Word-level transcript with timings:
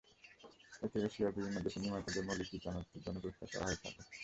এতে 0.81 0.97
এশিয়ার 1.01 1.35
বিভিন্ন 1.35 1.57
দেশের 1.59 1.81
নির্মাতাদের 1.83 2.27
মৌলিক 2.27 2.47
চিত্রনাট্যের 2.51 3.03
জন্য 3.05 3.17
পুরস্কৃত 3.21 3.49
করা 3.51 3.65
হয়ে 3.67 3.81
থাকে। 3.83 4.01